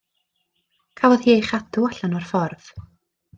Cafodd 1.01 1.25
hi 1.27 1.33
ei 1.35 1.43
chadw 1.49 1.85
allan 1.91 2.17
o'r 2.21 2.27
ffordd. 2.33 2.73